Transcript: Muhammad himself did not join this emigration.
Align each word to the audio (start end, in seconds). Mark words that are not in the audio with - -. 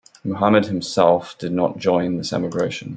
Muhammad 0.23 0.65
himself 0.65 1.37
did 1.37 1.51
not 1.51 1.77
join 1.77 2.17
this 2.17 2.33
emigration. 2.33 2.89